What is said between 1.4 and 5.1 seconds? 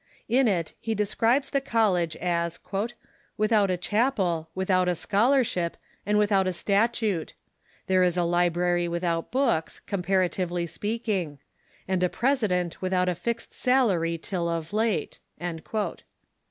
the college as" without a chapel, without a